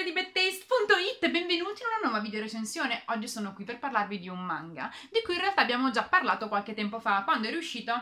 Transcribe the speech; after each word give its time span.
signori 0.00 0.04
di 0.04 0.12
bedtaste.it 0.12 1.22
e 1.24 1.30
benvenuti 1.30 1.82
in 1.82 1.88
una 1.88 2.08
nuova 2.08 2.20
video 2.20 2.40
recensione. 2.40 3.02
Oggi 3.08 3.28
sono 3.28 3.52
qui 3.52 3.64
per 3.64 3.78
parlarvi 3.78 4.18
di 4.18 4.28
un 4.28 4.42
manga 4.42 4.90
di 5.10 5.20
cui 5.22 5.34
in 5.34 5.40
realtà 5.40 5.60
abbiamo 5.60 5.90
già 5.90 6.04
parlato 6.04 6.48
qualche 6.48 6.72
tempo 6.72 7.00
fa 7.00 7.22
quando 7.22 7.48
è 7.48 7.50
riuscito 7.50 7.92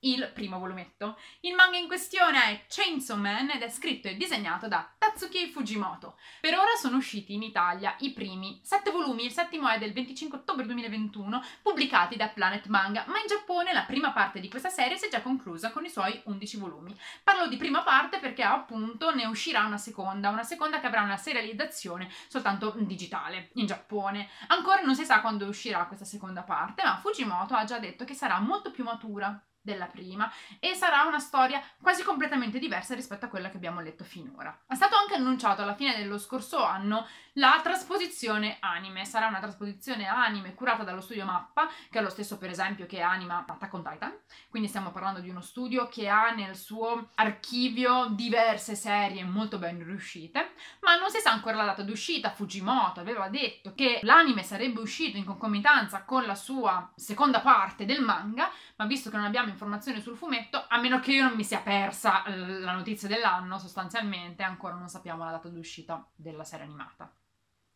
il 0.00 0.30
primo 0.32 0.58
volumetto. 0.58 1.18
Il 1.40 1.54
manga 1.54 1.76
in 1.76 1.86
questione 1.86 2.44
è 2.44 2.64
Chainsaw 2.68 3.16
Man 3.16 3.50
ed 3.50 3.62
è 3.62 3.68
scritto 3.68 4.08
e 4.08 4.16
disegnato 4.16 4.68
da 4.68 4.88
Tatsuki 4.96 5.48
Fujimoto. 5.50 6.16
Per 6.40 6.54
ora 6.54 6.74
sono 6.80 6.98
usciti 6.98 7.34
in 7.34 7.42
Italia 7.42 7.96
i 8.00 8.12
primi 8.12 8.60
sette 8.62 8.90
volumi, 8.90 9.24
il 9.24 9.32
settimo 9.32 9.68
è 9.68 9.78
del 9.78 9.92
25 9.92 10.38
ottobre 10.38 10.66
2021, 10.66 11.42
pubblicati 11.62 12.16
da 12.16 12.28
Planet 12.28 12.66
Manga, 12.66 13.04
ma 13.08 13.18
in 13.18 13.26
Giappone 13.26 13.72
la 13.72 13.82
prima 13.82 14.12
parte 14.12 14.40
di 14.40 14.48
questa 14.48 14.68
serie 14.68 14.96
si 14.96 15.06
è 15.06 15.08
già 15.08 15.22
conclusa 15.22 15.70
con 15.70 15.84
i 15.84 15.90
suoi 15.90 16.20
11 16.24 16.56
volumi. 16.58 16.96
Parlo 17.22 17.48
di 17.48 17.56
prima 17.56 17.82
parte 17.82 18.18
perché 18.18 18.42
appunto 18.42 19.14
ne 19.14 19.26
uscirà 19.26 19.64
una 19.64 19.78
seconda, 19.78 20.28
una 20.28 20.44
seconda 20.44 20.80
che 20.80 20.86
avrà 20.86 21.02
una 21.02 21.16
serializzazione 21.16 22.10
soltanto 22.28 22.74
digitale 22.78 23.50
in 23.54 23.66
Giappone. 23.66 24.28
Ancora 24.48 24.82
non 24.82 24.94
si 24.94 25.04
sa 25.04 25.20
quando 25.20 25.46
uscirà 25.46 25.86
questa 25.86 26.04
seconda 26.04 26.42
parte, 26.42 26.82
ma 26.84 26.98
Fujimoto 26.98 27.54
ha 27.54 27.64
già 27.64 27.78
detto 27.78 28.04
che 28.04 28.14
sarà 28.14 28.38
molto 28.38 28.70
più 28.70 28.84
matura 28.84 29.42
della 29.68 29.86
prima 29.86 30.32
e 30.58 30.74
sarà 30.74 31.02
una 31.04 31.18
storia 31.18 31.62
quasi 31.80 32.02
completamente 32.02 32.58
diversa 32.58 32.94
rispetto 32.94 33.26
a 33.26 33.28
quella 33.28 33.50
che 33.50 33.56
abbiamo 33.56 33.80
letto 33.80 34.02
finora. 34.02 34.56
È 34.66 34.74
stato 34.74 34.96
anche 34.96 35.14
annunciato 35.14 35.62
alla 35.62 35.74
fine 35.74 35.96
dello 35.96 36.18
scorso 36.18 36.64
anno 36.64 37.06
la 37.38 37.60
trasposizione 37.62 38.56
anime, 38.60 39.04
sarà 39.04 39.28
una 39.28 39.38
trasposizione 39.38 40.08
anime 40.08 40.54
curata 40.54 40.82
dallo 40.82 41.00
studio 41.00 41.24
Mappa, 41.24 41.68
che 41.88 42.00
è 42.00 42.02
lo 42.02 42.08
stesso 42.08 42.36
per 42.36 42.50
esempio 42.50 42.86
che 42.86 43.00
anima 43.00 43.44
Attack 43.46 43.72
on 43.74 43.84
Titan, 43.84 44.12
quindi 44.48 44.68
stiamo 44.68 44.90
parlando 44.90 45.20
di 45.20 45.28
uno 45.28 45.40
studio 45.40 45.88
che 45.88 46.08
ha 46.08 46.32
nel 46.32 46.56
suo 46.56 47.10
archivio 47.14 48.06
diverse 48.10 48.74
serie 48.74 49.22
molto 49.22 49.58
ben 49.58 49.84
riuscite, 49.84 50.50
ma 50.80 50.96
non 50.96 51.10
si 51.10 51.20
sa 51.20 51.30
ancora 51.30 51.56
la 51.56 51.64
data 51.64 51.82
d'uscita, 51.82 52.30
Fujimoto 52.30 52.98
aveva 52.98 53.28
detto 53.28 53.72
che 53.72 54.00
l'anime 54.02 54.42
sarebbe 54.42 54.80
uscito 54.80 55.16
in 55.16 55.24
concomitanza 55.24 56.02
con 56.02 56.24
la 56.24 56.34
sua 56.34 56.90
seconda 56.96 57.40
parte 57.40 57.84
del 57.84 58.02
manga, 58.02 58.50
ma 58.76 58.86
visto 58.86 59.10
che 59.10 59.16
non 59.16 59.26
abbiamo 59.26 59.48
informazioni 59.58 60.00
sul 60.00 60.16
fumetto, 60.16 60.64
a 60.68 60.78
meno 60.78 61.00
che 61.00 61.12
io 61.12 61.24
non 61.24 61.34
mi 61.34 61.42
sia 61.42 61.60
persa 61.60 62.22
la 62.28 62.72
notizia 62.72 63.08
dell'anno, 63.08 63.58
sostanzialmente 63.58 64.44
ancora 64.44 64.74
non 64.74 64.88
sappiamo 64.88 65.24
la 65.24 65.32
data 65.32 65.48
d'uscita 65.48 66.08
della 66.14 66.44
serie 66.44 66.64
animata. 66.64 67.12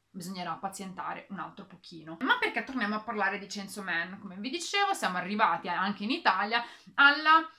Bisognerà 0.08 0.52
pazientare 0.52 1.26
un 1.30 1.40
altro 1.40 1.64
pochino. 1.64 2.18
Ma 2.20 2.38
perché 2.38 2.62
torniamo 2.62 2.94
a 2.94 3.00
parlare 3.00 3.38
di 3.38 3.46
Chainsaw 3.46 3.82
Man? 3.82 4.20
Come 4.20 4.36
vi 4.36 4.50
dicevo, 4.50 4.94
siamo 4.94 5.16
arrivati 5.16 5.68
anche 5.68 6.04
in 6.04 6.10
Italia 6.10 6.62
alla 6.94 7.50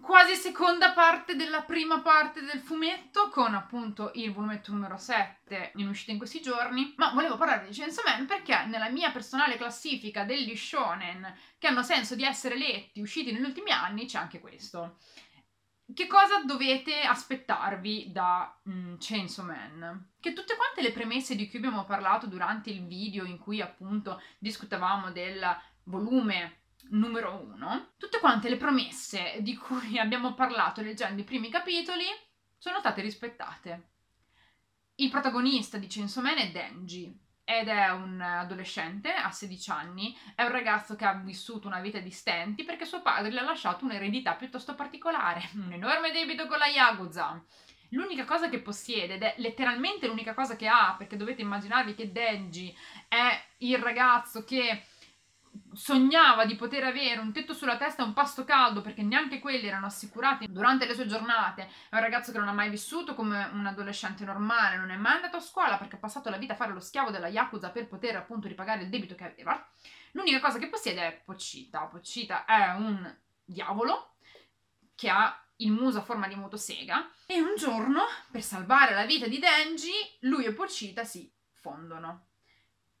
quasi 0.00 0.34
seconda 0.34 0.92
parte 0.92 1.36
della 1.36 1.62
prima 1.62 2.00
parte 2.00 2.42
del 2.42 2.60
fumetto 2.60 3.28
con 3.28 3.54
appunto 3.54 4.10
il 4.14 4.32
volumetto 4.32 4.72
numero 4.72 4.96
7 4.96 5.72
in 5.76 5.88
uscita 5.88 6.12
in 6.12 6.18
questi 6.18 6.40
giorni 6.40 6.94
ma 6.96 7.10
volevo 7.12 7.36
parlare 7.36 7.66
di 7.66 7.74
Chainsaw 7.74 8.04
Man 8.04 8.26
perché 8.26 8.66
nella 8.66 8.90
mia 8.90 9.10
personale 9.10 9.56
classifica 9.56 10.24
degli 10.24 10.54
shonen 10.56 11.34
che 11.58 11.66
hanno 11.66 11.82
senso 11.82 12.14
di 12.14 12.24
essere 12.24 12.56
letti 12.56 13.00
usciti 13.00 13.32
negli 13.32 13.44
ultimi 13.44 13.70
anni 13.70 14.06
c'è 14.06 14.18
anche 14.18 14.40
questo 14.40 14.98
che 15.94 16.08
cosa 16.08 16.42
dovete 16.42 17.02
aspettarvi 17.02 18.10
da 18.10 18.60
mm, 18.68 18.96
Chainsaw 18.98 19.44
Man? 19.44 20.14
Che 20.18 20.32
tutte 20.32 20.56
quante 20.56 20.82
le 20.82 20.90
premesse 20.90 21.36
di 21.36 21.48
cui 21.48 21.58
abbiamo 21.58 21.84
parlato 21.84 22.26
durante 22.26 22.70
il 22.70 22.84
video 22.84 23.24
in 23.24 23.38
cui 23.38 23.60
appunto 23.60 24.20
discutevamo 24.38 25.12
del 25.12 25.40
volume 25.84 26.62
numero 26.90 27.34
uno, 27.52 27.92
tutte 27.96 28.18
quante 28.18 28.48
le 28.48 28.56
promesse 28.56 29.36
di 29.40 29.56
cui 29.56 29.98
abbiamo 30.00 30.34
parlato 30.34 30.80
leggendo 30.80 31.20
i 31.20 31.24
primi 31.24 31.50
capitoli 31.50 32.04
sono 32.58 32.78
state 32.78 33.00
rispettate. 33.00 33.88
Il 34.96 35.10
protagonista 35.10 35.78
di 35.78 35.86
Chainsaw 35.88 36.22
Man 36.22 36.38
è 36.38 36.50
Denji 36.50 37.24
ed 37.44 37.68
è 37.68 37.90
un 37.90 38.20
adolescente, 38.20 39.12
ha 39.12 39.30
16 39.30 39.70
anni, 39.70 40.16
è 40.34 40.42
un 40.42 40.50
ragazzo 40.50 40.96
che 40.96 41.04
ha 41.04 41.12
vissuto 41.12 41.68
una 41.68 41.80
vita 41.80 42.00
di 42.00 42.10
stenti 42.10 42.64
perché 42.64 42.84
suo 42.84 43.02
padre 43.02 43.30
gli 43.30 43.36
ha 43.36 43.42
lasciato 43.42 43.84
un'eredità 43.84 44.34
piuttosto 44.34 44.74
particolare, 44.74 45.50
un 45.54 45.72
enorme 45.72 46.10
debito 46.10 46.46
con 46.46 46.58
la 46.58 46.66
Yakuza. 46.66 47.40
L'unica 47.90 48.24
cosa 48.24 48.48
che 48.48 48.58
possiede, 48.58 49.14
ed 49.14 49.22
è 49.22 49.34
letteralmente 49.38 50.08
l'unica 50.08 50.34
cosa 50.34 50.56
che 50.56 50.66
ha, 50.66 50.96
perché 50.98 51.16
dovete 51.16 51.42
immaginarvi 51.42 51.94
che 51.94 52.10
Denji 52.10 52.76
è 53.06 53.40
il 53.58 53.78
ragazzo 53.78 54.42
che 54.42 54.82
sognava 55.72 56.44
di 56.44 56.56
poter 56.56 56.84
avere 56.84 57.20
un 57.20 57.32
tetto 57.32 57.52
sulla 57.52 57.76
testa 57.76 58.02
e 58.02 58.06
un 58.06 58.12
pasto 58.12 58.44
caldo 58.44 58.80
perché 58.80 59.02
neanche 59.02 59.38
quelli 59.38 59.66
erano 59.66 59.86
assicurati 59.86 60.46
durante 60.50 60.86
le 60.86 60.94
sue 60.94 61.06
giornate. 61.06 61.62
È 61.88 61.94
un 61.94 62.00
ragazzo 62.00 62.32
che 62.32 62.38
non 62.38 62.48
ha 62.48 62.52
mai 62.52 62.70
vissuto 62.70 63.14
come 63.14 63.48
un 63.52 63.66
adolescente 63.66 64.24
normale, 64.24 64.76
non 64.76 64.90
è 64.90 64.96
mai 64.96 65.16
andato 65.16 65.36
a 65.36 65.40
scuola 65.40 65.78
perché 65.78 65.96
ha 65.96 66.00
passato 66.00 66.30
la 66.30 66.38
vita 66.38 66.54
a 66.54 66.56
fare 66.56 66.72
lo 66.72 66.80
schiavo 66.80 67.10
della 67.10 67.28
Yakuza 67.28 67.70
per 67.70 67.88
poter 67.88 68.16
appunto 68.16 68.48
ripagare 68.48 68.82
il 68.82 68.88
debito 68.88 69.14
che 69.14 69.24
aveva. 69.24 69.68
L'unica 70.12 70.40
cosa 70.40 70.58
che 70.58 70.68
possiede 70.68 71.06
è 71.06 71.22
Poccita. 71.24 71.80
Poccita 71.86 72.44
è 72.44 72.74
un 72.74 73.14
diavolo 73.44 74.14
che 74.94 75.08
ha 75.08 75.40
il 75.56 75.72
muso 75.72 75.98
a 75.98 76.02
forma 76.02 76.28
di 76.28 76.34
motosega 76.34 77.10
e 77.26 77.40
un 77.40 77.54
giorno, 77.56 78.02
per 78.30 78.42
salvare 78.42 78.94
la 78.94 79.06
vita 79.06 79.26
di 79.26 79.38
Denji, 79.38 79.92
lui 80.20 80.44
e 80.44 80.52
Poccita 80.52 81.04
si 81.04 81.30
fondono 81.52 82.26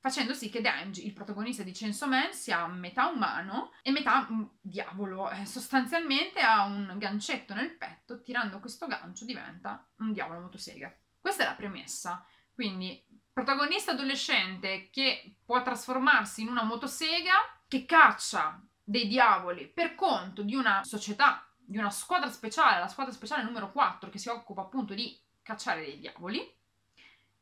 facendo 0.06 0.34
sì 0.34 0.50
che 0.50 0.60
Denji, 0.60 1.04
il 1.04 1.12
protagonista 1.12 1.64
di 1.64 1.72
Chainsaw 1.72 2.08
Man, 2.08 2.32
sia 2.32 2.64
metà 2.68 3.08
umano 3.08 3.72
e 3.82 3.90
metà 3.90 4.28
mm, 4.30 4.44
diavolo. 4.60 5.28
Eh, 5.30 5.44
sostanzialmente 5.44 6.38
ha 6.38 6.64
un 6.64 6.94
gancetto 6.96 7.54
nel 7.54 7.76
petto, 7.76 8.22
tirando 8.22 8.60
questo 8.60 8.86
gancio 8.86 9.24
diventa 9.24 9.84
un 9.96 10.12
diavolo 10.12 10.42
motosega. 10.42 10.96
Questa 11.18 11.42
è 11.42 11.46
la 11.46 11.54
premessa. 11.54 12.24
Quindi, 12.54 13.04
protagonista 13.32 13.90
adolescente 13.90 14.90
che 14.90 15.38
può 15.44 15.60
trasformarsi 15.60 16.42
in 16.42 16.48
una 16.50 16.62
motosega 16.62 17.64
che 17.66 17.84
caccia 17.84 18.64
dei 18.84 19.08
diavoli 19.08 19.66
per 19.66 19.96
conto 19.96 20.42
di 20.42 20.54
una 20.54 20.84
società, 20.84 21.52
di 21.56 21.78
una 21.78 21.90
squadra 21.90 22.30
speciale, 22.30 22.78
la 22.78 22.86
squadra 22.86 23.12
speciale 23.12 23.42
numero 23.42 23.72
4 23.72 24.08
che 24.08 24.18
si 24.18 24.28
occupa 24.28 24.60
appunto 24.60 24.94
di 24.94 25.20
cacciare 25.42 25.84
dei 25.84 25.98
diavoli 25.98 26.48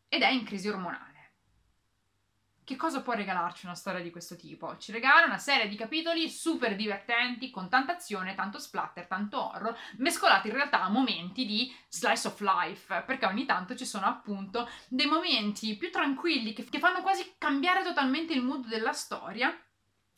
ed 0.09 0.23
è 0.23 0.29
in 0.29 0.45
crisi 0.45 0.69
ormonale 0.69 1.14
che 2.65 2.77
cosa 2.77 3.03
può 3.03 3.13
regalarci 3.13 3.67
una 3.67 3.75
storia 3.75 4.01
di 4.01 4.11
questo 4.11 4.37
tipo? 4.37 4.77
Ci 4.79 4.91
regala 4.91 5.27
una 5.27 5.39
serie 5.39 5.69
di 5.69 5.77
capitoli 5.77 6.31
super 6.31 6.75
divertenti, 6.75 7.51
con 7.51 7.69
tanta 7.69 7.95
azione, 7.95 8.35
tanto 8.35 8.59
splatter, 8.59 9.07
tanto 9.07 9.51
horror, 9.51 9.77
mescolati 9.99 10.49
in 10.49 10.55
realtà 10.55 10.83
a 10.83 10.89
momenti 10.89 11.45
di 11.45 11.75
slice 11.89 12.29
of 12.29 12.41
life, 12.41 13.03
perché 13.07 13.27
ogni 13.27 13.45
tanto 13.45 13.77
ci 13.77 13.85
sono 13.85 14.07
appunto 14.07 14.69
dei 14.89 15.07
momenti 15.07 15.77
più 15.77 15.91
tranquilli 15.91 16.55
che, 16.55 16.65
che 16.65 16.79
fanno 16.79 17.03
quasi 17.03 17.35
cambiare 17.37 17.83
totalmente 17.83 18.33
il 18.33 18.43
mood 18.43 18.67
della 18.67 18.93
storia 18.93 19.55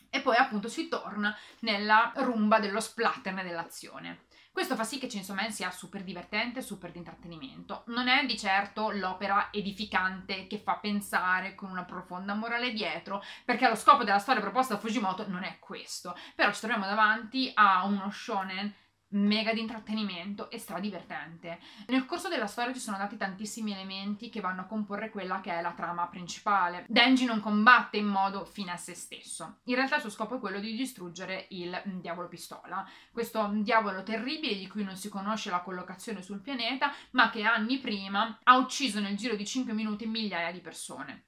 e 0.08 0.20
poi 0.20 0.36
appunto 0.36 0.68
si 0.68 0.88
torna 0.88 1.36
nella 1.60 2.12
rumba 2.16 2.60
dello 2.60 2.80
splatter 2.80 3.34
dell'azione. 3.34 4.25
Questo 4.56 4.74
fa 4.74 4.84
sì 4.84 4.98
che 4.98 5.06
Chainsaw 5.06 5.36
Man 5.36 5.52
sia 5.52 5.70
super 5.70 6.02
divertente, 6.02 6.62
super 6.62 6.90
di 6.90 6.96
intrattenimento. 6.96 7.82
Non 7.88 8.08
è 8.08 8.24
di 8.24 8.38
certo 8.38 8.88
l'opera 8.88 9.50
edificante 9.52 10.46
che 10.46 10.56
fa 10.56 10.76
pensare 10.76 11.54
con 11.54 11.68
una 11.68 11.84
profonda 11.84 12.32
morale 12.32 12.72
dietro, 12.72 13.22
perché 13.44 13.68
lo 13.68 13.74
scopo 13.74 14.02
della 14.02 14.18
storia 14.18 14.40
proposta 14.40 14.72
da 14.72 14.80
Fujimoto 14.80 15.28
non 15.28 15.44
è 15.44 15.58
questo. 15.58 16.16
Però 16.34 16.50
ci 16.54 16.60
troviamo 16.60 16.86
davanti 16.86 17.50
a 17.52 17.84
uno 17.84 18.10
shonen 18.10 18.74
mega 19.10 19.52
di 19.52 19.60
intrattenimento 19.60 20.50
e 20.50 20.58
stradivertente. 20.58 21.60
Nel 21.86 22.06
corso 22.06 22.28
della 22.28 22.46
storia 22.46 22.72
ci 22.72 22.80
sono 22.80 22.96
dati 22.96 23.16
tantissimi 23.16 23.72
elementi 23.72 24.28
che 24.28 24.40
vanno 24.40 24.62
a 24.62 24.66
comporre 24.66 25.10
quella 25.10 25.40
che 25.40 25.52
è 25.52 25.60
la 25.60 25.72
trama 25.72 26.06
principale. 26.08 26.84
Denji 26.88 27.24
non 27.24 27.40
combatte 27.40 27.96
in 27.96 28.06
modo 28.06 28.44
fine 28.44 28.72
a 28.72 28.76
se 28.76 28.94
stesso. 28.94 29.58
In 29.64 29.76
realtà 29.76 29.96
il 29.96 30.00
suo 30.00 30.10
scopo 30.10 30.36
è 30.36 30.40
quello 30.40 30.58
di 30.58 30.74
distruggere 30.74 31.46
il 31.50 31.80
diavolo 32.00 32.28
pistola. 32.28 32.88
Questo 33.12 33.48
diavolo 33.54 34.02
terribile 34.02 34.56
di 34.56 34.66
cui 34.66 34.84
non 34.84 34.96
si 34.96 35.08
conosce 35.08 35.50
la 35.50 35.60
collocazione 35.60 36.22
sul 36.22 36.40
pianeta, 36.40 36.92
ma 37.10 37.30
che 37.30 37.42
anni 37.42 37.78
prima 37.78 38.38
ha 38.42 38.56
ucciso 38.56 39.00
nel 39.00 39.16
giro 39.16 39.36
di 39.36 39.46
5 39.46 39.72
minuti 39.72 40.06
migliaia 40.06 40.52
di 40.52 40.60
persone. 40.60 41.25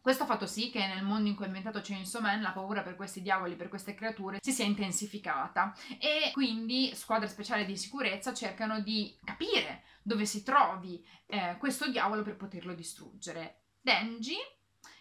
Questo 0.00 0.22
ha 0.22 0.26
fatto 0.26 0.46
sì 0.46 0.70
che 0.70 0.86
nel 0.86 1.04
mondo 1.04 1.28
in 1.28 1.34
cui 1.34 1.44
è 1.44 1.48
inventato 1.48 1.80
Chainsaw 1.82 2.22
Man 2.22 2.40
la 2.40 2.52
paura 2.52 2.82
per 2.82 2.96
questi 2.96 3.20
diavoli, 3.20 3.54
per 3.54 3.68
queste 3.68 3.94
creature, 3.94 4.38
si 4.40 4.50
sia 4.50 4.64
intensificata 4.64 5.74
e 5.98 6.30
quindi 6.32 6.94
squadre 6.94 7.28
speciali 7.28 7.66
di 7.66 7.76
sicurezza 7.76 8.32
cercano 8.32 8.80
di 8.80 9.14
capire 9.22 9.82
dove 10.02 10.24
si 10.24 10.42
trovi 10.42 11.04
eh, 11.26 11.56
questo 11.58 11.90
diavolo 11.90 12.22
per 12.22 12.36
poterlo 12.36 12.72
distruggere. 12.72 13.64
Denji 13.80 14.36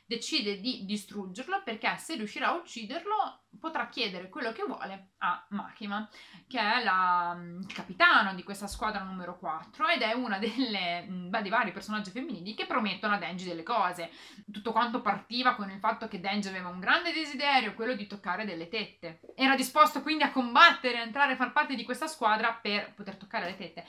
decide 0.10 0.60
di 0.60 0.86
distruggerlo 0.86 1.62
perché 1.64 1.96
se 1.98 2.16
riuscirà 2.16 2.48
a 2.48 2.56
ucciderlo 2.56 3.44
potrà 3.60 3.90
chiedere 3.90 4.28
quello 4.28 4.52
che 4.52 4.64
vuole 4.64 5.12
a 5.20 5.46
Makima, 5.50 6.10
che 6.48 6.60
è 6.60 6.84
la, 6.84 7.36
mm, 7.38 7.62
capitano 8.00 8.34
di 8.34 8.44
questa 8.44 8.68
squadra 8.68 9.04
numero 9.04 9.38
4 9.38 9.88
ed 9.90 10.02
è 10.02 10.14
una 10.14 10.38
delle, 10.40 11.06
beh, 11.08 11.42
dei 11.42 11.50
vari 11.50 11.72
personaggi 11.72 12.12
femminili 12.12 12.54
che 12.54 12.66
promettono 12.66 13.16
a 13.16 13.18
Denji 13.18 13.46
delle 13.46 13.64
cose. 13.64 14.10
Tutto 14.52 14.72
quanto 14.72 15.02
partiva 15.02 15.56
con 15.56 15.70
il 15.70 15.80
fatto 15.80 16.08
che 16.08 16.20
Denji 16.20 16.48
aveva 16.48 16.70
un 16.70 16.80
grande 16.80 17.12
desiderio, 17.12 17.74
quello 17.74 17.96
di 17.96 18.08
toccare 18.08 18.46
delle 18.46 18.70
tette. 18.70 19.20
Era 19.36 19.56
disposto 19.56 20.02
quindi 20.02 20.24
a 20.24 20.32
combattere, 20.32 21.00
a 21.00 21.04
entrare 21.04 21.34
a 21.34 21.36
far 21.36 21.52
parte 21.52 21.76
di 21.76 21.84
questa 21.84 22.08
squadra 22.08 22.54
per 22.54 22.94
poter 22.94 23.18
toccare 23.18 23.46
le 23.46 23.58
tette. 23.58 23.86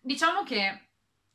Diciamo 0.00 0.42
che 0.42 0.88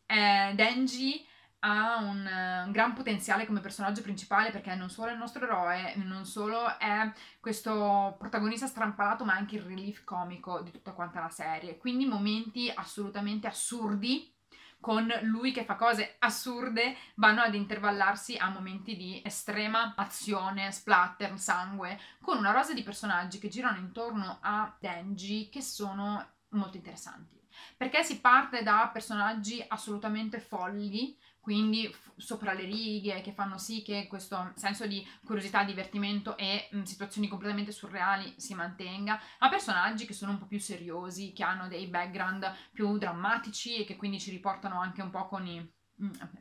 eh, 0.06 0.51
Denji 0.56 1.25
ha 1.59 1.97
un, 1.97 2.25
un, 2.65 2.71
gran 2.71 2.94
potenziale 2.94 3.45
come 3.45 3.59
personaggio 3.59 4.01
principale 4.01 4.51
perché 4.51 4.73
non 4.75 4.89
solo 4.89 5.09
è 5.09 5.13
il 5.13 5.17
nostro 5.17 5.44
eroe, 5.44 5.95
non 5.97 6.25
solo 6.25 6.77
è 6.77 7.11
questo 7.39 8.15
protagonista 8.17 8.67
strampalato, 8.67 9.25
ma 9.25 9.33
anche 9.33 9.56
il 9.56 9.63
relief 9.63 10.03
comico 10.03 10.61
di 10.61 10.71
tutta 10.71 10.94
quanta 10.94 11.19
la 11.19 11.29
serie. 11.29 11.77
Quindi 11.77 12.06
momenti 12.06 12.71
assolutamente 12.73 13.47
assurdi 13.47 14.33
con 14.79 15.11
lui 15.23 15.51
che 15.51 15.65
fa 15.65 15.75
cose 15.75 16.15
assurde 16.19 16.95
vanno 17.15 17.41
ad 17.41 17.53
intervallarsi 17.53 18.38
a 18.38 18.50
momenti 18.50 18.95
di 18.95 19.21
estrema 19.25 19.94
azione, 19.95 20.71
splatter, 20.71 21.38
sangue, 21.38 22.00
con 22.21 22.38
una 22.38 22.51
rosa 22.51 22.73
di 22.73 22.83
personaggi 22.83 23.39
che 23.39 23.50
girano 23.50 23.77
intorno 23.77 24.38
a 24.41 24.73
Denji 24.79 25.50
che 25.50 25.61
sono 25.61 26.25
molto 26.50 26.77
interessanti. 26.77 27.38
Perché 27.75 28.03
si 28.03 28.21
parte 28.21 28.63
da 28.63 28.89
personaggi 28.91 29.63
assolutamente 29.67 30.39
folli, 30.39 31.17
quindi 31.39 31.88
f- 31.91 32.12
sopra 32.18 32.53
le 32.53 32.63
righe, 32.65 33.21
che 33.21 33.31
fanno 33.33 33.57
sì 33.57 33.81
che 33.81 34.07
questo 34.07 34.51
senso 34.56 34.86
di 34.88 35.06
curiosità, 35.25 35.63
divertimento 35.63 36.38
e 36.38 36.68
mh, 36.71 36.83
situazioni 36.83 37.27
completamente 37.27 37.71
surreali 37.71 38.33
si 38.38 38.53
mantenga, 38.53 39.19
a 39.39 39.50
personaggi 39.50 40.06
che 40.06 40.13
sono 40.13 40.31
un 40.31 40.39
po' 40.39 40.45
più 40.47 40.59
seriosi, 40.59 41.33
che 41.33 41.44
hanno 41.44 41.68
dei 41.68 41.88
background 41.88 42.51
più 42.71 42.97
drammatici 42.97 43.77
e 43.77 43.86
che 43.86 43.95
quindi 43.95 44.19
ci 44.19 44.31
riportano 44.31 44.80
anche 44.80 45.01
un 45.01 45.09
po' 45.09 45.27
con 45.27 45.45
i 45.47 45.71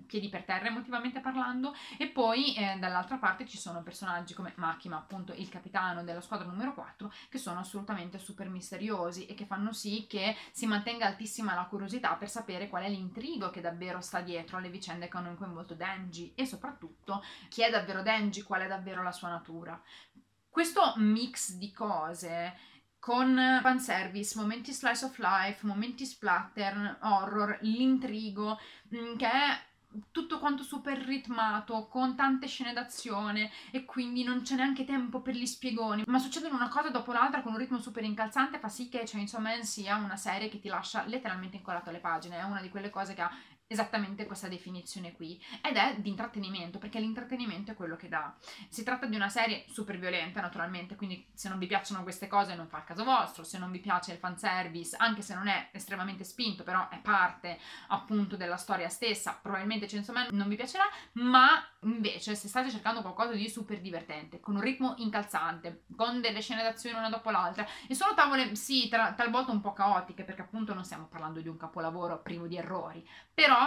piedi 0.07 0.29
per 0.29 0.45
terra 0.45 0.69
emotivamente 0.69 1.21
parlando 1.21 1.75
e 1.99 2.09
poi 2.09 2.55
eh, 2.55 2.77
dall'altra 2.79 3.17
parte 3.17 3.47
ci 3.47 3.59
sono 3.59 3.83
personaggi 3.83 4.35
come 4.35 4.53
Makima 4.57 4.97
appunto 4.97 5.33
il 5.33 5.49
capitano 5.49 6.05
della 6.05 6.21
squadra 6.21 6.47
numero 6.47 6.75
4 6.75 7.13
che 7.29 7.39
sono 7.39 7.61
assolutamente 7.61 8.19
super 8.19 8.49
misteriosi 8.49 9.27
e 9.27 9.35
che 9.35 9.47
fanno 9.47 9.73
sì 9.73 10.07
che 10.09 10.37
si 10.53 10.67
mantenga 10.67 11.07
altissima 11.07 11.55
la 11.55 11.65
curiosità 11.65 12.15
per 12.15 12.31
sapere 12.31 12.69
qual 12.69 12.85
è 12.85 12.89
l'intrigo 12.89 13.51
che 13.51 13.61
davvero 13.61 14.01
sta 14.01 14.21
dietro 14.21 14.57
alle 14.57 14.71
vicende 14.71 15.09
che 15.09 15.17
hanno 15.17 15.35
coinvolto 15.35 15.75
Denji 15.75 16.33
e 16.35 16.47
soprattutto 16.47 17.23
chi 17.49 17.63
è 17.63 17.71
davvero 17.71 18.03
Denji, 18.03 18.43
qual 18.43 18.63
è 18.63 18.69
davvero 18.69 19.03
la 19.03 19.13
sua 19.13 19.29
natura. 19.29 19.81
Questo 20.49 20.95
mix 20.97 21.53
di 21.53 21.73
cose 21.73 22.57
con 23.09 23.59
fanservice, 23.63 24.39
momenti 24.39 24.71
slice 24.71 25.07
of 25.07 25.17
life, 25.17 25.65
momenti 25.67 26.05
splatter, 26.05 26.99
horror, 27.01 27.57
l'intrigo, 27.63 28.61
mm, 28.95 29.17
che 29.17 29.27
è 29.27 29.59
tutto 30.11 30.39
quanto 30.39 30.63
super 30.63 30.99
ritmato, 30.99 31.87
con 31.87 32.15
tante 32.15 32.47
scene 32.47 32.75
d'azione 32.75 33.51
e 33.71 33.87
quindi 33.87 34.25
non 34.25 34.43
c'è 34.43 34.57
neanche 34.57 34.85
tempo 34.85 35.23
per 35.23 35.35
gli 35.35 35.47
spiegoni, 35.47 36.03
ma 36.07 36.19
succedono 36.19 36.55
una 36.55 36.69
cosa 36.69 36.91
dopo 36.91 37.13
l'altra 37.13 37.41
con 37.41 37.53
un 37.53 37.59
ritmo 37.59 37.81
super 37.81 38.05
incalzante, 38.05 38.59
fa 38.59 38.69
sì 38.69 38.91
che 38.91 39.05
Chainsaw 39.07 39.41
Man 39.41 39.65
sia 39.65 39.97
una 39.97 40.17
serie 40.17 40.51
che 40.51 40.61
ti 40.61 40.69
lascia 40.69 41.05
letteralmente 41.07 41.57
incollato 41.57 41.89
alle 41.89 42.01
pagine, 42.01 42.37
è 42.37 42.43
una 42.43 42.61
di 42.61 42.69
quelle 42.69 42.91
cose 42.91 43.15
che 43.15 43.23
ha 43.23 43.31
esattamente 43.69 44.27
questa 44.27 44.49
definizione 44.49 45.13
qui 45.13 45.41
ed 45.63 45.77
è 45.77 45.97
di 45.99 46.09
intrattenimento 46.09 46.79
perché 46.79 46.99
l'intrattenimento 46.99 47.73
è 47.73 47.75
quello 47.75 47.97
che 47.97 48.09
dà. 48.09 48.35
Si 48.69 48.83
tratta 48.83 49.05
di 49.05 49.15
una 49.15 49.29
serie 49.29 49.65
super 49.69 49.99
violenta 49.99 50.41
naturalmente 50.41 50.97
quindi 50.97 51.27
se 51.35 51.51
non 51.51 51.59
vi 51.59 51.67
piacciono 51.67 52.03
queste 52.03 52.27
cose 52.27 52.55
non 52.55 52.67
fa 52.67 52.79
il 52.79 52.85
caso 52.85 53.05
vostro 53.05 53.45
se 53.45 53.59
non 53.59 53.71
vi 53.71 53.79
piace 53.81 54.13
il 54.13 54.19
fanservice 54.19 54.97
anche 54.97 55.21
se 55.21 55.35
non 55.35 55.49
è 55.49 55.69
estremamente 55.73 56.25
spinto 56.25 56.65
però 56.65 56.89
è 56.89 56.99
parte 56.99 57.59
appunto 57.89 58.37
della 58.37 58.57
storia 58.57 58.89
stessa 58.89 59.39
probabilmente 59.41 59.87
Chainsaw 59.87 60.15
Man 60.15 60.29
non 60.31 60.49
vi 60.49 60.57
piacerà 60.57 60.85
ma 61.13 61.63
invece 61.83 62.35
se 62.35 62.49
state 62.49 62.71
cercando 62.71 63.03
qualcosa 63.03 63.33
di 63.33 63.49
super 63.51 63.81
divertente 63.81 64.41
con 64.41 64.55
un 64.55 64.63
ritmo 64.63 64.95
incalzante 64.97 65.85
con 65.95 66.23
delle 66.23 66.41
scene 66.41 66.63
d'azione 66.63 66.99
una 66.99 67.11
dopo 67.11 67.31
l'altra 67.31 67.67
e 67.87 67.95
sono 67.95 68.15
tavole 68.15 68.55
sì 68.55 68.89
tra, 68.89 69.13
talvolta 69.13 69.53
un 69.53 69.61
po' 69.61 69.75
caotiche 69.75 70.25
perché 70.25 70.41
appunto 70.41 70.73
non 70.73 70.85
stiamo 70.85 71.07
parlando 71.07 71.41
di 71.41 71.49
un 71.49 71.59
capolavoro 71.59 72.23
privo 72.23 72.47
di 72.47 72.57
errori 72.57 73.07
però 73.35 73.58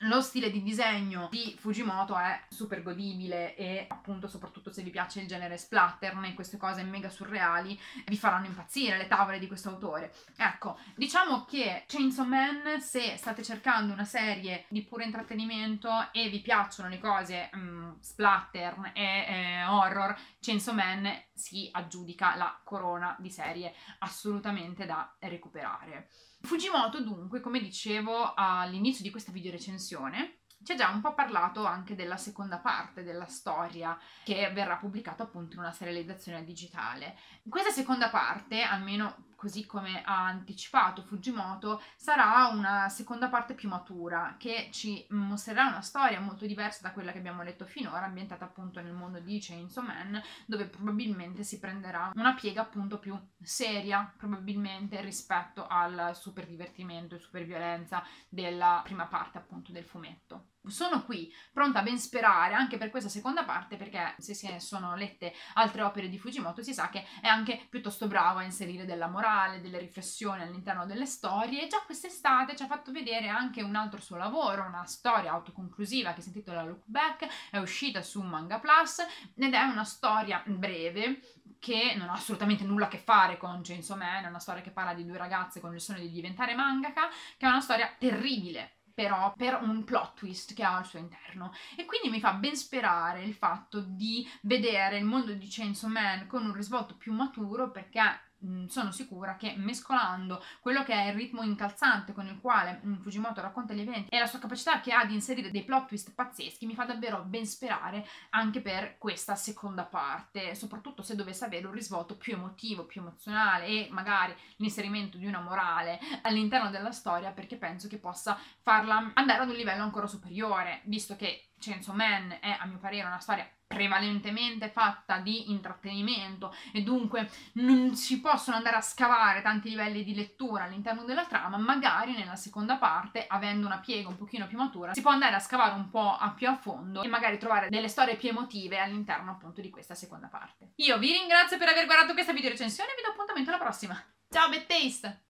lo 0.00 0.20
stile 0.20 0.50
di 0.50 0.62
disegno 0.62 1.28
di 1.30 1.56
Fujimoto 1.58 2.18
è 2.18 2.38
super 2.50 2.82
godibile 2.82 3.54
e 3.56 3.86
appunto 3.88 4.28
soprattutto 4.28 4.70
se 4.70 4.82
vi 4.82 4.90
piace 4.90 5.20
il 5.20 5.26
genere 5.26 5.56
splattern 5.56 6.24
e 6.24 6.34
queste 6.34 6.58
cose 6.58 6.82
mega 6.82 7.08
surreali 7.08 7.78
vi 8.06 8.16
faranno 8.16 8.44
impazzire 8.44 8.98
le 8.98 9.06
tavole 9.06 9.38
di 9.38 9.46
questo 9.46 9.70
autore. 9.70 10.12
Ecco, 10.36 10.78
diciamo 10.94 11.44
che 11.46 11.84
Chainsaw 11.86 12.26
Man 12.26 12.80
se 12.80 13.16
state 13.16 13.42
cercando 13.42 13.94
una 13.94 14.04
serie 14.04 14.66
di 14.68 14.82
puro 14.82 15.02
intrattenimento 15.02 16.12
e 16.12 16.28
vi 16.28 16.40
piacciono 16.40 16.88
le 16.90 16.98
cose 16.98 17.48
um, 17.54 17.96
splattern 17.98 18.90
e 18.92 19.02
eh, 19.02 19.64
horror, 19.64 20.14
Chainsaw 20.40 20.74
Man 20.74 21.10
si 21.36 21.68
aggiudica 21.70 22.34
la 22.34 22.58
corona 22.64 23.14
di 23.20 23.30
serie 23.30 23.74
assolutamente 24.00 24.86
da 24.86 25.14
recuperare. 25.20 26.08
Fujimoto 26.40 27.02
dunque, 27.02 27.40
come 27.40 27.60
dicevo 27.60 28.32
all'inizio 28.34 29.04
di 29.04 29.10
questa 29.10 29.32
video 29.32 29.52
recensione, 29.52 30.38
ci 30.64 30.72
ha 30.72 30.74
già 30.74 30.88
un 30.88 31.00
po' 31.00 31.14
parlato 31.14 31.64
anche 31.64 31.94
della 31.94 32.16
seconda 32.16 32.58
parte 32.58 33.02
della 33.02 33.26
storia 33.26 33.96
che 34.24 34.50
verrà 34.52 34.76
pubblicata 34.76 35.24
appunto 35.24 35.54
in 35.54 35.60
una 35.60 35.72
serializzazione 35.72 36.44
digitale. 36.44 37.18
Questa 37.48 37.70
seconda 37.70 38.08
parte, 38.08 38.62
almeno 38.62 39.26
così 39.36 39.66
come 39.66 40.02
ha 40.02 40.24
anticipato 40.26 41.02
Fujimoto, 41.02 41.80
sarà 41.96 42.48
una 42.48 42.88
seconda 42.88 43.28
parte 43.28 43.54
più 43.54 43.68
matura 43.68 44.34
che 44.38 44.70
ci 44.72 45.06
mostrerà 45.10 45.66
una 45.66 45.82
storia 45.82 46.20
molto 46.20 46.46
diversa 46.46 46.80
da 46.82 46.92
quella 46.92 47.12
che 47.12 47.18
abbiamo 47.18 47.42
letto 47.42 47.64
finora, 47.64 48.06
ambientata 48.06 48.44
appunto 48.44 48.80
nel 48.80 48.92
mondo 48.92 49.20
di 49.20 49.38
Chainsaw 49.40 49.84
Man, 49.84 50.20
dove 50.46 50.66
probabilmente 50.66 51.44
si 51.44 51.58
prenderà 51.58 52.10
una 52.14 52.34
piega 52.34 52.62
appunto 52.62 52.98
più 52.98 53.16
seria, 53.40 54.12
probabilmente 54.16 55.00
rispetto 55.02 55.66
al 55.66 56.12
super 56.14 56.46
divertimento 56.46 57.14
e 57.14 57.18
super 57.18 57.44
violenza 57.44 58.02
della 58.28 58.80
prima 58.82 59.06
parte 59.06 59.38
appunto 59.38 59.70
del 59.70 59.84
fumetto 59.84 60.54
sono 60.70 61.04
qui 61.04 61.32
pronta 61.52 61.80
a 61.80 61.82
ben 61.82 61.98
sperare 61.98 62.54
anche 62.54 62.78
per 62.78 62.90
questa 62.90 63.08
seconda 63.08 63.44
parte 63.44 63.76
perché 63.76 64.14
se 64.18 64.34
si 64.34 64.48
sono 64.58 64.94
lette 64.94 65.32
altre 65.54 65.82
opere 65.82 66.08
di 66.08 66.18
Fujimoto 66.18 66.62
si 66.62 66.74
sa 66.74 66.88
che 66.88 67.04
è 67.20 67.26
anche 67.26 67.66
piuttosto 67.68 68.06
bravo 68.06 68.40
a 68.40 68.44
inserire 68.44 68.84
della 68.84 69.08
morale, 69.08 69.60
delle 69.60 69.78
riflessioni 69.78 70.42
all'interno 70.42 70.86
delle 70.86 71.06
storie. 71.06 71.64
E 71.64 71.66
già 71.68 71.82
quest'estate 71.84 72.56
ci 72.56 72.62
ha 72.62 72.66
fatto 72.66 72.92
vedere 72.92 73.28
anche 73.28 73.62
un 73.62 73.74
altro 73.74 74.00
suo 74.00 74.16
lavoro, 74.16 74.64
una 74.64 74.84
storia 74.86 75.32
autoconclusiva 75.32 76.12
che 76.12 76.20
si 76.20 76.28
intitola 76.28 76.62
Look 76.62 76.82
Back, 76.84 77.26
è 77.50 77.58
uscita 77.58 78.02
su 78.02 78.22
Manga 78.22 78.58
Plus 78.58 79.04
ed 79.34 79.52
è 79.52 79.62
una 79.62 79.84
storia 79.84 80.42
breve 80.46 81.20
che 81.58 81.94
non 81.96 82.08
ha 82.08 82.12
assolutamente 82.12 82.64
nulla 82.64 82.86
a 82.86 82.88
che 82.88 82.98
fare 82.98 83.36
con 83.36 83.60
Chainsaw 83.62 83.96
Man, 83.96 84.24
è 84.24 84.28
una 84.28 84.38
storia 84.38 84.62
che 84.62 84.70
parla 84.70 84.94
di 84.94 85.04
due 85.04 85.16
ragazze 85.16 85.60
con 85.60 85.74
il 85.74 85.80
sogno 85.80 86.00
di 86.00 86.10
diventare 86.10 86.54
mangaka, 86.54 87.08
che 87.36 87.46
è 87.46 87.48
una 87.48 87.60
storia 87.60 87.92
terribile 87.98 88.75
però 88.96 89.34
per 89.36 89.58
un 89.60 89.84
plot 89.84 90.14
twist 90.14 90.54
che 90.54 90.64
ha 90.64 90.78
al 90.78 90.86
suo 90.86 90.98
interno. 90.98 91.52
E 91.76 91.84
quindi 91.84 92.08
mi 92.08 92.18
fa 92.18 92.32
ben 92.32 92.56
sperare 92.56 93.22
il 93.22 93.34
fatto 93.34 93.80
di 93.80 94.26
vedere 94.40 94.96
il 94.96 95.04
mondo 95.04 95.34
di 95.34 95.46
Chainsaw 95.46 95.90
Man 95.90 96.26
con 96.26 96.46
un 96.46 96.54
risvolto 96.54 96.96
più 96.96 97.12
maturo 97.12 97.70
perché 97.70 98.00
Mm, 98.44 98.66
sono 98.66 98.90
sicura 98.90 99.36
che 99.36 99.54
mescolando 99.56 100.42
quello 100.60 100.82
che 100.84 100.92
è 100.92 101.08
il 101.08 101.14
ritmo 101.14 101.42
incalzante 101.42 102.12
con 102.12 102.26
il 102.26 102.38
quale 102.38 102.82
mm, 102.84 102.96
Fujimoto 102.96 103.40
racconta 103.40 103.72
gli 103.72 103.80
eventi 103.80 104.14
e 104.14 104.18
la 104.18 104.26
sua 104.26 104.38
capacità 104.38 104.80
che 104.80 104.92
ha 104.92 105.06
di 105.06 105.14
inserire 105.14 105.50
dei 105.50 105.64
plot 105.64 105.86
twist 105.86 106.12
pazzeschi 106.14 106.66
mi 106.66 106.74
fa 106.74 106.84
davvero 106.84 107.22
ben 107.22 107.46
sperare 107.46 108.06
anche 108.30 108.60
per 108.60 108.98
questa 108.98 109.36
seconda 109.36 109.84
parte, 109.84 110.54
soprattutto 110.54 111.02
se 111.02 111.16
dovesse 111.16 111.46
avere 111.46 111.66
un 111.66 111.72
risvolto 111.72 112.18
più 112.18 112.34
emotivo, 112.34 112.84
più 112.84 113.00
emozionale 113.00 113.66
e 113.66 113.88
magari 113.90 114.34
l'inserimento 114.56 115.16
di 115.16 115.24
una 115.24 115.40
morale 115.40 115.98
all'interno 116.22 116.68
della 116.68 116.92
storia 116.92 117.32
perché 117.32 117.56
penso 117.56 117.88
che 117.88 117.96
possa 117.96 118.38
farla 118.60 119.12
andare 119.14 119.44
ad 119.44 119.48
un 119.48 119.56
livello 119.56 119.82
ancora 119.82 120.06
superiore, 120.06 120.82
visto 120.84 121.16
che 121.16 121.48
Chainsaw 121.58 121.94
Man 121.94 122.38
è 122.40 122.56
a 122.58 122.66
mio 122.66 122.78
parere 122.78 123.06
una 123.06 123.18
storia 123.18 123.48
prevalentemente 123.66 124.68
fatta 124.68 125.18
di 125.18 125.50
intrattenimento 125.50 126.54
e 126.72 126.82
dunque 126.82 127.28
non 127.54 127.94
si 127.96 128.20
possono 128.20 128.56
andare 128.56 128.76
a 128.76 128.80
scavare 128.80 129.42
tanti 129.42 129.70
livelli 129.70 130.04
di 130.04 130.14
lettura 130.14 130.64
all'interno 130.64 131.04
della 131.04 131.24
trama, 131.24 131.56
magari 131.56 132.12
nella 132.12 132.36
seconda 132.36 132.76
parte, 132.76 133.26
avendo 133.26 133.66
una 133.66 133.78
piega 133.78 134.08
un 134.08 134.16
pochino 134.16 134.46
più 134.46 134.56
matura, 134.56 134.94
si 134.94 135.02
può 135.02 135.10
andare 135.10 135.34
a 135.34 135.40
scavare 135.40 135.74
un 135.74 135.90
po' 135.90 136.16
a 136.16 136.30
più 136.30 136.48
a 136.48 136.56
fondo 136.56 137.02
e 137.02 137.08
magari 137.08 137.38
trovare 137.38 137.68
delle 137.68 137.88
storie 137.88 138.16
più 138.16 138.28
emotive 138.28 138.78
all'interno 138.78 139.32
appunto 139.32 139.60
di 139.60 139.70
questa 139.70 139.94
seconda 139.94 140.28
parte. 140.28 140.72
Io 140.76 140.98
vi 140.98 141.12
ringrazio 141.12 141.58
per 141.58 141.68
aver 141.68 141.86
guardato 141.86 142.12
questa 142.12 142.32
video 142.32 142.50
recensione 142.50 142.90
e 142.90 142.94
vi 142.96 143.02
do 143.02 143.10
appuntamento 143.10 143.50
alla 143.50 143.58
prossima. 143.58 144.00
Ciao, 144.28 144.48
Bad 144.48 144.66
Taste! 144.66 145.25